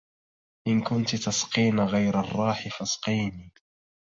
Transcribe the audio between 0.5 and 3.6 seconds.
إن كنت تسقين غير الراح فاسقيني